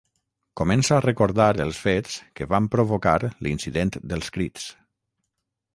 [0.61, 3.15] Comença a recordar els fets que van provocar
[3.47, 4.69] l'incident dels crits.